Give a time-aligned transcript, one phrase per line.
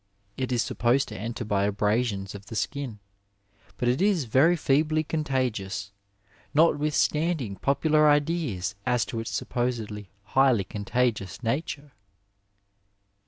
[0.35, 2.97] It is supposed to enter by abrasions of the skin,
[3.77, 5.91] but it is very feebly contagious,
[6.55, 11.91] notwithstanding popular ideas as to its supposedly highly contagious nature.